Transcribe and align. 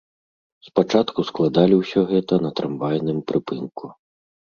Спачатку 0.67 1.25
складалі 1.29 1.75
ўсё 1.81 1.99
гэта 2.13 2.39
на 2.45 2.49
трамвайным 2.61 3.21
прыпынку. 3.33 3.93